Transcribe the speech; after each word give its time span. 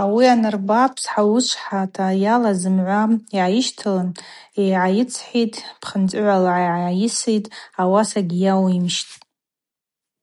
Ауи 0.00 0.24
анырба 0.34 0.82
псауышвхӏата 0.94 2.06
йалаз 2.24 2.56
зымгӏва 2.62 3.00
гӏайыщталын 3.32 4.10
йгӏайыцхӏитӏ, 4.62 5.60
пхьынцӏыгӏвала 5.80 6.54
йгӏайыситӏ, 6.64 7.52
ауаса 7.80 8.20
йгьауйымщттӏ. 8.22 9.14